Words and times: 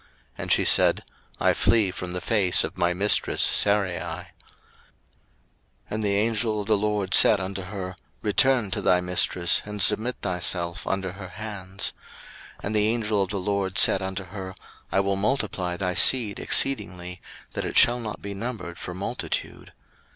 And 0.35 0.51
she 0.51 0.65
said, 0.65 1.03
I 1.39 1.53
flee 1.53 1.91
from 1.91 2.13
the 2.13 2.21
face 2.21 2.63
of 2.63 2.75
my 2.75 2.91
mistress 2.91 3.43
Sarai. 3.43 3.91
01:016:009 3.99 4.27
And 5.91 6.03
the 6.03 6.15
angel 6.15 6.61
of 6.61 6.65
the 6.65 6.75
LORD 6.75 7.13
said 7.13 7.39
unto 7.39 7.61
her, 7.61 7.95
Return 8.23 8.71
to 8.71 8.81
thy 8.81 8.99
mistress, 8.99 9.61
and 9.63 9.79
submit 9.79 10.15
thyself 10.23 10.87
under 10.87 11.11
her 11.11 11.27
hands. 11.27 11.93
01:016:010 12.63 12.63
And 12.63 12.75
the 12.75 12.87
angel 12.87 13.21
of 13.21 13.29
the 13.29 13.37
LORD 13.39 13.77
said 13.77 14.01
unto 14.01 14.23
her, 14.23 14.55
I 14.91 15.01
will 15.01 15.17
multiply 15.17 15.77
thy 15.77 15.93
seed 15.93 16.39
exceedingly, 16.39 17.21
that 17.53 17.63
it 17.63 17.77
shall 17.77 17.99
not 17.99 18.23
be 18.23 18.33
numbered 18.33 18.79
for 18.79 18.95
multitude. 18.95 19.71